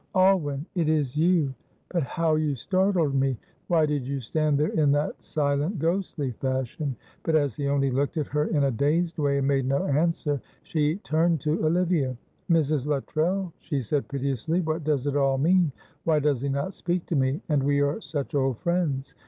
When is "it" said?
0.73-0.89, 15.05-15.15